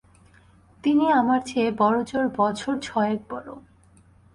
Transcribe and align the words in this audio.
তিনি 0.83 1.05
আমার 1.11 1.39
চেয়ে 1.45 1.69
বড়োজোর 1.71 2.25
বছর 2.37 2.73
ছয়েক 2.79 3.19
বড়ো। 3.29 3.55